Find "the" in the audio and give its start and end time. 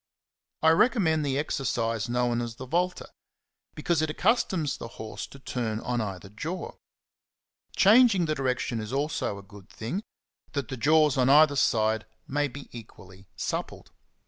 1.23-1.37, 2.55-2.65, 4.77-4.87, 8.25-8.33, 10.69-10.77